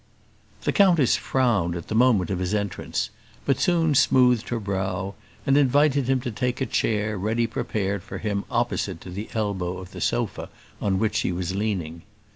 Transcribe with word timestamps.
The 0.63 0.71
countess 0.73 1.15
frowned 1.15 1.75
at 1.75 1.87
the 1.87 1.93
moment 1.93 2.31
of 2.31 2.39
his 2.39 2.55
entrance, 2.55 3.11
but 3.45 3.59
soon 3.59 3.93
smoothed 3.93 4.49
her 4.49 4.59
brow, 4.59 5.13
and 5.45 5.55
invited 5.55 6.09
him 6.09 6.19
to 6.21 6.31
take 6.31 6.59
a 6.59 6.65
chair 6.65 7.19
ready 7.19 7.45
prepared 7.45 8.01
for 8.01 8.17
him 8.17 8.43
opposite 8.49 8.99
to 9.01 9.11
the 9.11 9.29
elbow 9.35 9.77
of 9.77 9.91
the 9.91 10.01
sofa 10.01 10.49
on 10.81 10.97
which 10.97 11.13
she 11.17 11.31
was 11.31 11.53
leaning. 11.53 12.01